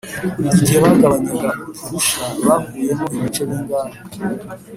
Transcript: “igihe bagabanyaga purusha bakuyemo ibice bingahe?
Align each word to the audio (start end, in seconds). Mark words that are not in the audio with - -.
“igihe 0.55 0.77
bagabanyaga 0.83 1.49
purusha 1.79 2.23
bakuyemo 2.45 3.05
ibice 3.17 3.41
bingahe? 3.49 3.97